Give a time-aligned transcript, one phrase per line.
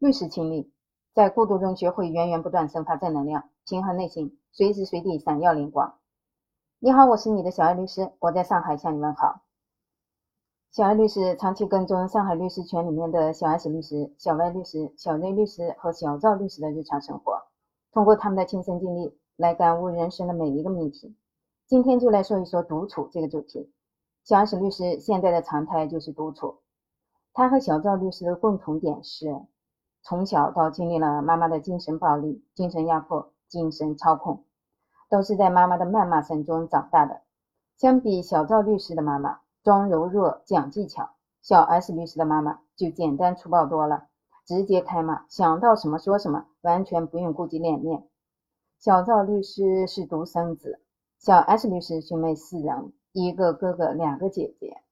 [0.00, 0.72] 律师亲历，
[1.12, 5.98] 在孤独中学会源源不断生发正能量，平衡内心，随时随地闪耀灵光。
[6.78, 9.42] 你好，我是你的小艾律师，我在上海向你问好。
[10.72, 17.38] 小艾律师长期跟踪上海律师圈里面的小 S 律师、小 Y 律师、小 Z 律师和小赵律师的日常生活，
[17.92, 21.14] 通过他们的亲身经历来感悟人生的每一个命题。
[21.66, 23.70] 今天就来说一说独处这个主题。
[24.24, 26.60] 小 S 律师现在的常态就是独处，
[27.34, 29.44] 他和小赵律师的共同点是。
[30.02, 34.44] 从小到经历了妈妈的精神暴力、精神压迫、精神操控，
[35.10, 37.20] 都是在妈妈的谩骂声中长大的。
[37.76, 41.10] 相比小赵律师的妈妈装柔弱、讲技巧，
[41.42, 44.08] 小 S 律师的妈妈就简单粗暴多了，
[44.46, 48.08] 直接开骂，想到什么说什么，完全不用顾及脸面。
[48.78, 50.80] 小赵律师是独生子，
[51.18, 54.82] 小 S 律师兄妹四人，一个哥哥，两个姐姐，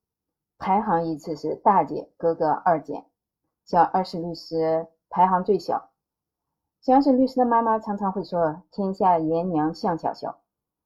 [0.59, 3.07] 排行依次是大姐、哥哥、二姐。
[3.65, 4.87] 小 S 律师。
[5.11, 5.91] 排行最小，
[6.81, 10.41] 小沈律师的妈妈常常会说：“天下爷娘像小小。”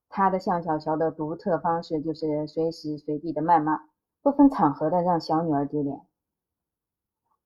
[0.08, 3.80] 她的向小小的独特方式就是随时随地的谩骂，
[4.22, 6.02] 不分场合的让小女儿丢脸。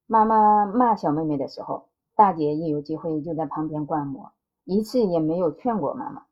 [0.06, 4.32] 妈妈骂小妹妹的时候，大姐一有机会就在旁边观摩，
[4.64, 6.26] 一次也没有劝过妈妈。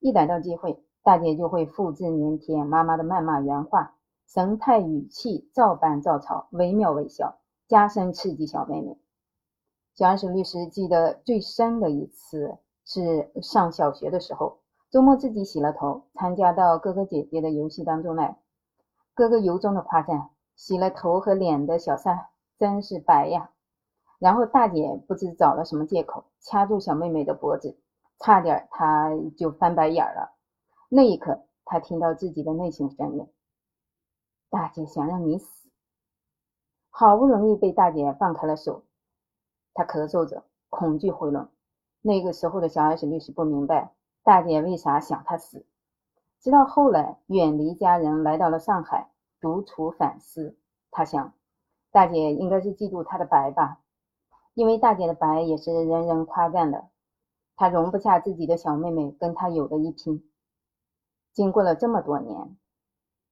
[0.00, 3.96] 一逮到机会，大姐就会复制粘贴妈妈的谩骂原话，
[4.28, 8.98] 神态语气照搬照抄，惟妙惟肖，加深刺激小妹妹。
[9.96, 14.58] 小安石律师记得最深的一次是上小学的时候，
[14.90, 18.38] 周末自己洗了头，参加到哥哥姐姐的游戏当中来。
[19.14, 22.26] 哥哥由衷的夸赞：“洗了头和脸的小三
[22.58, 23.52] 真是白呀。”
[24.20, 27.78] 然后大姐不知找了什么借口，掐住小妹妹的脖子，
[28.18, 30.36] 差点她就翻白眼了。
[30.90, 33.26] 那一刻，她听到自己的内心声音
[34.50, 35.70] ：“大姐想让你死。”
[36.92, 38.82] 好不容易被大姐放开了手。
[39.76, 41.48] 他咳嗽着，恐惧回笼。
[42.00, 45.66] 那个时候的小 S 律师不明白大姐为啥想他死，
[46.40, 50.56] 直到后来远离家人来到了上海，独处反思。
[50.90, 51.34] 他想，
[51.90, 53.82] 大姐应该是嫉妒他的白吧，
[54.54, 56.88] 因为大姐的白也是人人夸赞的。
[57.54, 60.26] 他容不下自己的小妹妹跟他有的一拼。
[61.34, 62.56] 经过了这么多年，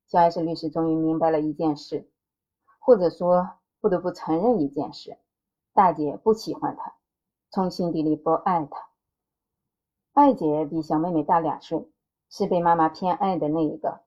[0.09, 2.11] 小 S 律师终于明白了一件事，
[2.79, 3.49] 或者说
[3.81, 5.17] 不得不承认一件事。
[5.75, 6.95] 大姐不喜欢他，
[7.51, 8.91] 从心底里不爱他。
[10.13, 11.91] 二姐比小妹妹大两岁，
[12.31, 14.03] 是被妈妈偏爱的那一个。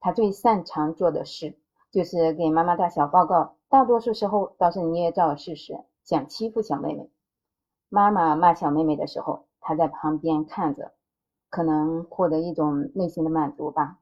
[0.00, 1.56] 她最擅长做的事
[1.92, 7.08] 就是给妈妈打小报告，大多数时候倒是捏造事实，想欺负小妹妹。
[7.88, 10.92] 妈妈骂小妹妹的时候，她在旁边看着，
[11.48, 14.00] 可能获得一种内心的满足吧。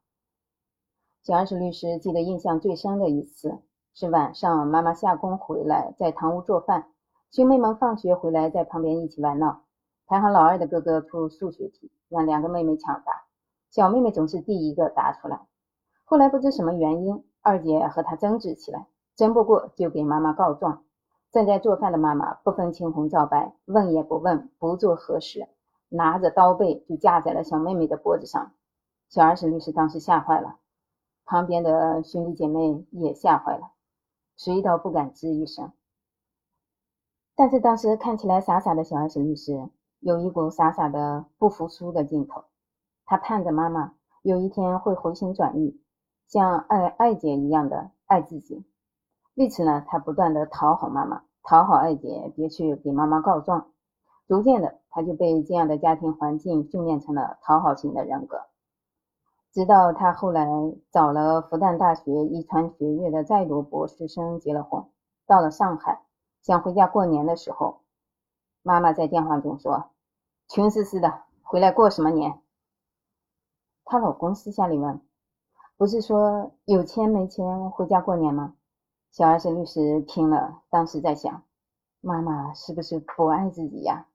[1.22, 3.60] 小二十律师记得印象最深的一次
[3.92, 6.90] 是晚上，妈妈下工回来，在堂屋做饭。
[7.32, 9.62] 兄妹们放学回来，在旁边一起玩闹。
[10.08, 13.22] 排行老二的哥哥出数学题，让两个妹妹抢答，
[13.70, 15.46] 小妹妹总是第一个答出来。
[16.04, 20.82] 后来不知什么原因，二姐和她争执起来，争不过就给妈妈告状。
[21.30, 25.46] 正在做饭的妈妈不分青红皂白，问也不问，不做核实，
[25.88, 28.50] 拿着刀背就架在了小妹妹的脖子上。
[29.08, 30.56] 小二婶律师当时吓坏了，
[31.24, 33.70] 旁边的兄弟姐妹也吓坏了，
[34.36, 35.70] 谁都不敢吱一声。
[37.40, 39.70] 但是当时看起来傻傻的小 S 律师，
[40.00, 42.44] 有一股傻傻的不服输的劲头。
[43.06, 45.80] 他盼着妈妈有一天会回心转意，
[46.28, 48.62] 像爱爱姐一样的爱自己。
[49.36, 53.68] 为此呢，他不断的讨好妈妈，讨好爱姐，别去给妈妈告状。
[54.28, 58.36] 逐渐的，他就被这样的家庭环境训练成了讨好型的人格。
[59.54, 60.46] 直到他后来
[60.92, 64.84] 找了复旦大学遗传学院的在读博士生结了婚，
[65.26, 66.02] 到了上海。
[66.42, 67.80] 想回家过年的时候，
[68.62, 69.90] 妈妈在电话中说
[70.48, 72.40] ：“穷死死的，回来过什么年？”
[73.84, 75.00] 她老公私下里问
[75.76, 78.54] ：“不是说有钱没钱回家过年吗？”
[79.12, 81.42] 小 S 律师听了，当时在想：
[82.00, 84.06] 妈妈是不是不爱自己呀？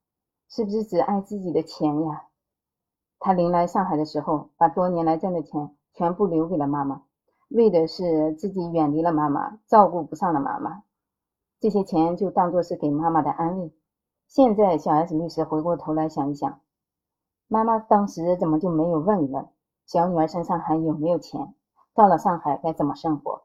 [0.48, 2.28] 是不是只爱自己的钱呀？
[3.20, 7.04] 他临来上海的时候，把多年来挣的钱全部留给了妈妈，
[7.50, 10.85] 为的是自己远离了妈妈，照顾不上了妈妈。
[11.60, 13.74] 这些钱就当做是给妈妈的安慰。
[14.28, 16.60] 现在小 S 律师回过头来想一想，
[17.48, 19.48] 妈妈当时怎么就没有问一问
[19.86, 21.54] 小女儿身上还有没有钱？
[21.94, 23.44] 到了上海该怎么生活？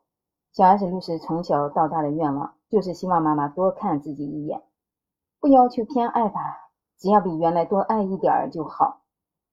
[0.52, 4.62] 小 S 律师从小到大的愿望就是希望妈妈多看自己一眼，
[5.38, 9.02] 不要求偏爱吧，只要比原来多爱一点儿就好。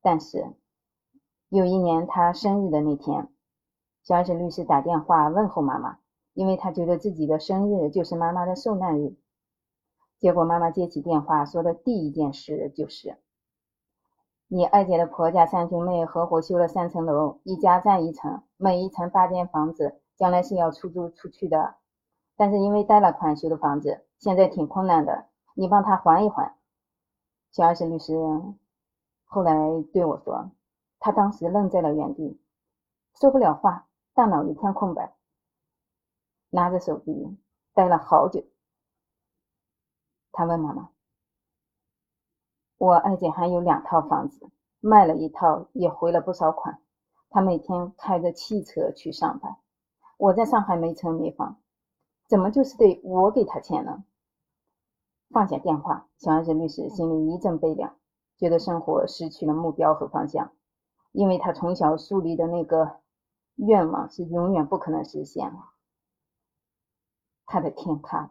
[0.02, 0.56] 但是
[1.50, 3.30] 有一年他生日的那天，
[4.04, 6.00] 小 S 律师打电话问候妈妈。
[6.38, 9.16] 因为他觉得自己的生日就是妈妈的受难日。
[10.20, 13.18] 结果妈妈接起电话说的第一件事就是：
[14.48, 21.78] 你二姐的婆家三兄妹合伙修了三层楼，一家占一层，每一层八间房子，将来是要出租出去的。
[22.36, 25.26] 但是因为贷了款修的房子，现在挺困难的，
[25.56, 26.56] 你帮他还一还。
[27.52, 28.14] 小二婶律师
[29.26, 29.56] 后来
[29.92, 30.52] 对我说，
[31.00, 32.40] 他当时愣在了原地，
[33.20, 35.16] 说不了话，大脑一片空白，
[36.50, 37.38] 拿着手机
[37.74, 38.44] 待了好久。
[40.32, 40.90] 他问妈妈
[42.78, 44.50] ：“我二姐还有两套房子，
[44.80, 46.82] 卖了一套也回了不少款。
[47.30, 49.58] 她每天开着汽车去上班。
[50.18, 51.60] 我在上海没车没房，
[52.28, 54.04] 怎么就是得我给她钱呢？”
[55.30, 57.98] 放下电话，小安子律师心里一阵悲凉，
[58.38, 60.54] 觉得生活失去了目标和方向，
[61.12, 63.02] 因为他从小树立的那个
[63.56, 65.74] 愿望是永远不可能实现了。
[67.48, 68.30] 他的天塌了。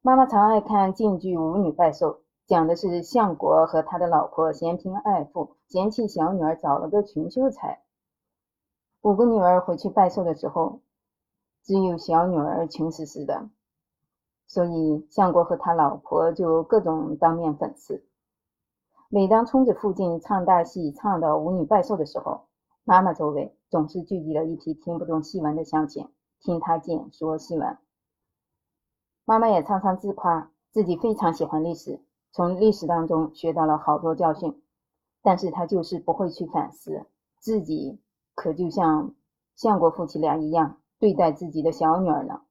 [0.00, 2.10] 妈妈常爱看晋剧《舞女拜寿》，
[2.46, 7.82] 讲的是相国和他的老婆嫌贫爱富，嫌弃小女儿找了个穷秀才。
[9.02, 10.80] 五个女儿回去拜寿的时候，
[11.62, 13.50] 只有小女儿穷死死的，
[14.46, 18.04] 所以相国和他老婆就各种当面讽刺。
[19.08, 22.46] 每当村子附近唱大戏唱到舞女拜寿的时候，
[22.84, 26.08] 妈妈周围总是聚集了一批听不懂戏文的乡亲，
[26.40, 27.76] 听他讲说新闻。
[29.24, 32.00] 妈妈也常常自夸自己非常喜欢历史，
[32.32, 34.62] 从历史当中学到了好多教训，
[35.22, 37.06] 但是她就是不会去反思
[37.40, 38.00] 自己，
[38.34, 39.14] 可就像
[39.56, 42.42] 相国夫妻俩一样对待自己的小女儿呢。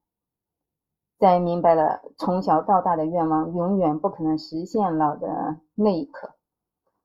[1.17, 6.35] 在明白了从小到大的愿望永远不可能实现了的那一刻，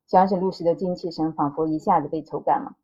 [0.08, 2.74] 小沈律师的精气神仿佛一下子被抽干了，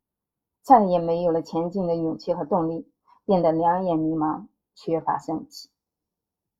[0.62, 2.88] 再也没有了前进的勇气和动力，
[3.26, 5.68] 变得两眼迷茫，缺乏生气。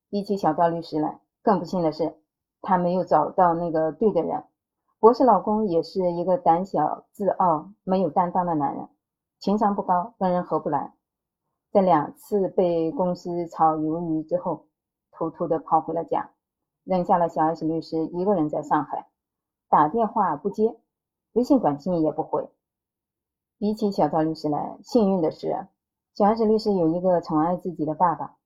[0.09, 2.15] 比起小赵律师来，更不幸的是，
[2.61, 4.43] 他没有找到那个对的人。
[4.99, 8.89] 博士老公也是一个胆小、自傲、没有担当的男人，
[9.39, 10.93] 情商不高，跟人合不来。
[11.71, 14.65] 在两次被公司炒鱿鱼之后，
[15.11, 16.31] 偷偷的跑回了家，
[16.83, 19.07] 扔下了小 S 律师一个人在上海，
[19.69, 20.75] 打电话不接，
[21.33, 22.49] 微信短信也不回。
[23.59, 25.67] 比起小赵律师来，幸运的是，
[26.17, 28.37] 小 S 律师有一个宠爱自己的爸爸。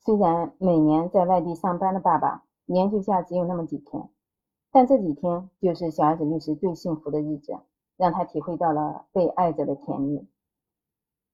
[0.00, 4.10] 虽然每年在外地上班的爸爸年休假只有那么几天，
[4.70, 7.58] 但这几天就是小 S 律师最幸福的日子，
[7.96, 10.28] 让他体会到了被爱着的甜蜜。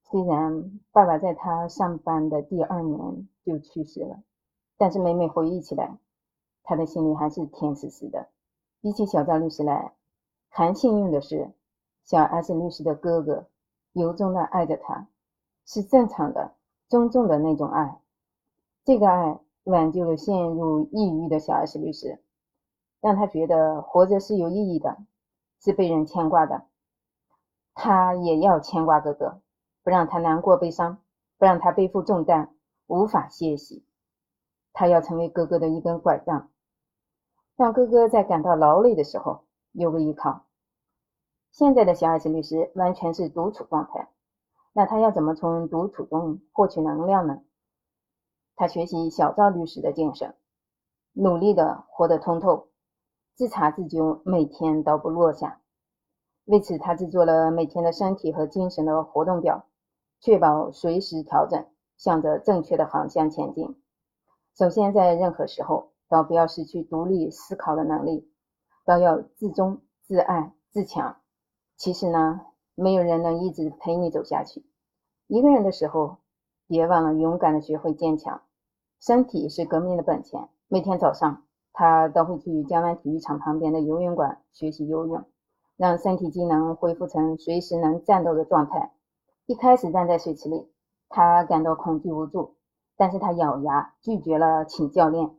[0.05, 4.23] 虽然爸爸在他上班的第二年就去世了，
[4.79, 5.99] 但是每每回忆起来，
[6.63, 8.29] 他的心里还是甜丝丝的。
[8.81, 9.95] 比起小赵律师来，
[10.49, 11.51] 还幸运的是，
[12.05, 13.49] 小 S 律师的哥哥
[13.95, 15.09] 由衷的爱着他，
[15.67, 16.55] 是正常的、
[16.89, 18.01] 尊重的那种爱。
[18.85, 22.23] 这个爱挽救了陷入抑郁的小 S 律师，
[23.01, 24.97] 让他觉得活着是有意义的，
[25.61, 26.67] 是被人牵挂的。
[27.75, 29.41] 他也要牵挂哥哥，
[29.83, 30.99] 不让他难过悲伤，
[31.37, 32.55] 不让他背负重担
[32.87, 33.85] 无法歇息。
[34.73, 36.51] 他要成为哥哥的一根拐杖，
[37.57, 40.45] 让哥哥在感到劳累的时候有个依靠。
[41.51, 44.09] 现在的小 S 律师完全是独处状态，
[44.77, 47.41] 那他要怎么从独处中获取能量呢？
[48.57, 50.35] 他学习小赵律师的精神，
[51.15, 52.69] 努力的活得通透，
[53.35, 55.63] 自查自纠，每天都不落下。
[56.45, 59.65] 为此，他制作了每天的身体和精神的活动表，
[60.21, 61.67] 确保随时调整，
[61.97, 63.81] 向着正确的方向前进。
[64.59, 68.31] 首先，在任何时候都不要失去独立思考的能力，
[68.85, 71.17] 都要自尊、自爱、自强。
[71.79, 72.43] 其实呢，
[72.75, 74.66] 没有人能一直陪你走下去。
[75.29, 76.19] 一个人的时候，
[76.69, 78.43] 别忘了勇敢的学会坚强。
[79.01, 80.49] 身体是革命的本钱。
[80.69, 81.43] 每天早上，
[81.73, 85.25] 他都会去江湾体育场旁边的游泳馆学习游泳，
[85.77, 88.93] 让身体机能恢复成随时能战斗的状态。
[89.47, 90.71] 一开始站在水池里，
[91.09, 92.55] 他感到恐惧无助，
[92.97, 95.33] 但是他咬牙拒绝了请教练。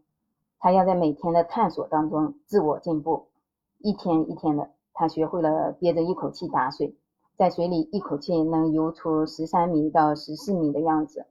[0.59, 3.29] 他要在每天的探索当中自我进步。
[3.77, 6.97] 一天一天的，他学会了憋着一口气打水，
[7.37, 11.27] 在水里一口气能游出十三米到十四米的样子。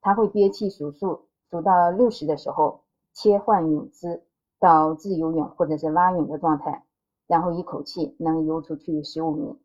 [0.00, 1.26] 他会憋气数数。
[1.50, 2.80] 数到六十的时候，
[3.12, 4.22] 切换泳姿
[4.58, 6.82] 到自由泳或者是蛙泳的状态，
[7.26, 9.58] 然后一口气能游出去十五米。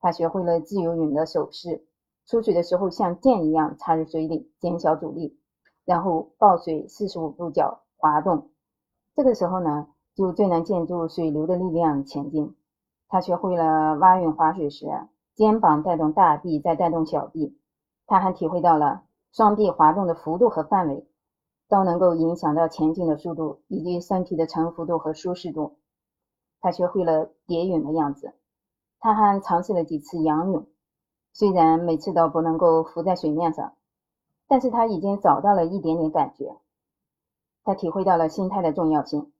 [0.00, 1.86] 他学会了自由泳的手势，
[2.26, 5.38] 出水的时候像箭一样插入水里，减小阻力，
[5.86, 8.50] 然后抱水四十五度角滑动。
[9.16, 12.54] 这个时候呢，就最能借助水流的力量前进。
[13.08, 14.86] 他学会了蛙泳划水时，
[15.40, 17.56] 肩膀带动大臂，再带动小臂。
[18.06, 21.06] 他还体会到了双臂滑动的幅度和范围。
[21.66, 25.78] 都能够影响到前进的速度以及身体的沉浮度和舒适度。
[26.60, 28.34] 他学会了蝶泳的样子，
[28.98, 30.66] 他还尝试了几次仰泳，
[31.32, 33.74] 虽然每次都不能够浮在水面上，
[34.48, 36.56] 但是他已经找到了一点点感觉。
[37.62, 39.32] 他体会到了心态的重要性，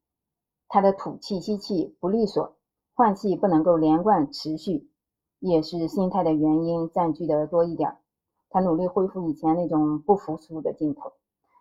[0.68, 2.54] 他的吐气吸气不利索，
[2.94, 4.88] 换气不能够连贯持续，
[5.40, 7.96] 也是心态的原因占据的多一点。
[8.50, 11.12] 他努力恢复以前那种不服输的劲头。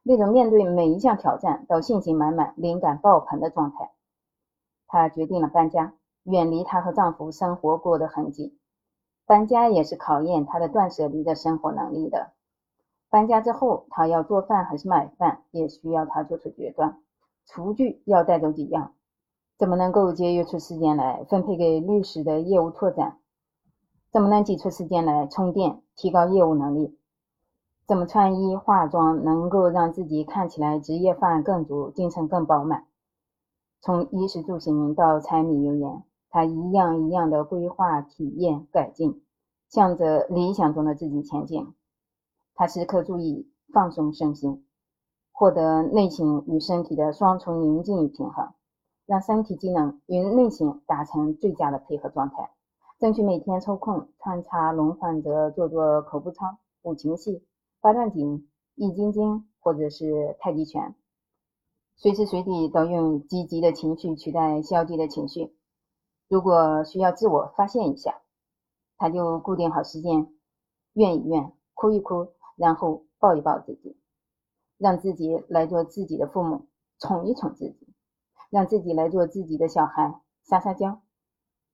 [0.04, 3.92] 那种面对每一项挑战都信心满满、灵感爆棚的状态，
[4.88, 5.94] 她决定了搬家，
[6.24, 8.58] 远离她和丈夫生活过的痕迹。
[9.26, 12.32] 搬家也是考验她的断舍离的生活能力的。
[13.10, 16.98] 搬家之后，她要做饭还是买饭，也需要她做出决断。
[17.46, 18.94] 厨具要带走几样？
[19.58, 23.20] 怎么能够节约出时间来分配给律师的业务拓展？
[24.12, 26.98] 怎么能挤出时间来充电，提高业务能力？
[27.86, 32.88] 怎么穿衣化妆能够让自己看起来职业范更足，精神更饱满？
[33.82, 39.24] 从衣食住行到柴米油盐，他一样一样的规划、体验、改进，
[39.68, 41.74] 向着理想中的自己前进。
[42.56, 44.66] 他时刻注意放松身心，
[45.32, 48.54] 获得内心与身体的双重宁静与平衡，
[49.06, 52.50] 让身体机能与内心达成最佳的配合状态。
[53.00, 57.46] 争取每天抽空穿插轮换着做做口部操、五禽戏。
[57.80, 60.94] 八段锦、易筋经或者是太极拳，
[61.96, 65.56] 随时随地都用积极的情绪取代消极的情绪。
[66.28, 68.22] 如果需要自我发现一下，
[68.98, 70.34] 他就固定好时间，
[70.92, 73.98] 怨一怨，哭一哭，然后抱一抱自己，
[74.78, 76.68] 让自己来做自己的父母，
[77.00, 77.88] 宠一宠自己，
[78.50, 81.02] 让自己来做自己的小孩，撒撒娇，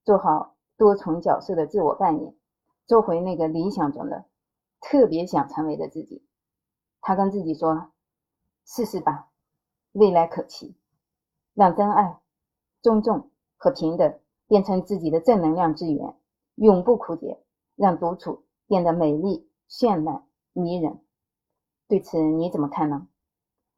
[0.03, 2.35] 做好多重角色的自我扮演，
[2.85, 4.25] 做回那个理想中的。
[4.81, 6.23] 特别想成为的自己，
[7.01, 7.91] 他跟自己说
[8.65, 9.29] ：“试试吧，
[9.93, 10.75] 未来可期。”
[11.55, 12.19] 让真爱、
[12.81, 16.15] 尊重和平等变成自己的正能量之源，
[16.55, 17.41] 永不枯竭。
[17.75, 21.01] 让独处变得美丽、绚烂、迷人。
[21.87, 23.07] 对此你怎么看呢？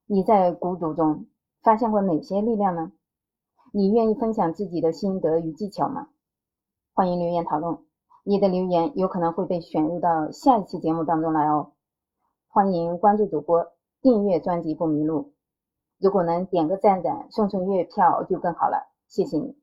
[0.05, 1.25] 你在孤独中
[1.61, 2.91] 发现过哪些力量呢？
[3.71, 6.09] 你愿意分享自己的心得与技巧吗？
[6.97, 7.77] 欢迎留言讨论。
[8.23, 11.73] 你的留言有可能会被选入到下一期节目当中来哦，
[12.47, 13.67] 欢迎关注主播，
[14.01, 15.35] 订阅专辑不迷路。
[15.99, 19.55] 如果能点个赞赞，送送月票就更好了，谢谢你。